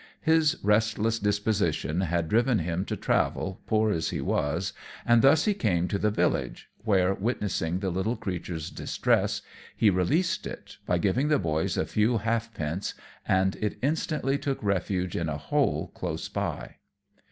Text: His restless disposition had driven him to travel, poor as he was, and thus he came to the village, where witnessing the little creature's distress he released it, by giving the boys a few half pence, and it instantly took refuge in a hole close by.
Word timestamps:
His 0.23 0.57
restless 0.63 1.19
disposition 1.19 2.01
had 2.01 2.27
driven 2.27 2.57
him 2.57 2.85
to 2.85 2.97
travel, 2.97 3.61
poor 3.67 3.91
as 3.91 4.09
he 4.09 4.19
was, 4.19 4.73
and 5.05 5.21
thus 5.21 5.45
he 5.45 5.53
came 5.53 5.87
to 5.89 5.99
the 5.99 6.09
village, 6.09 6.71
where 6.83 7.13
witnessing 7.13 7.77
the 7.77 7.91
little 7.91 8.15
creature's 8.15 8.71
distress 8.71 9.43
he 9.77 9.91
released 9.91 10.47
it, 10.47 10.77
by 10.87 10.97
giving 10.97 11.27
the 11.27 11.37
boys 11.37 11.77
a 11.77 11.85
few 11.85 12.17
half 12.17 12.51
pence, 12.51 12.95
and 13.27 13.57
it 13.57 13.77
instantly 13.83 14.39
took 14.39 14.63
refuge 14.63 15.15
in 15.15 15.29
a 15.29 15.37
hole 15.37 15.91
close 15.93 16.27
by. 16.27 16.77